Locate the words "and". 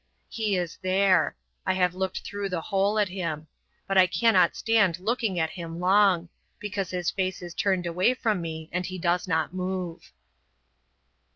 8.71-8.83